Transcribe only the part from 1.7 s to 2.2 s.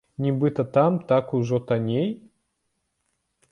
танней?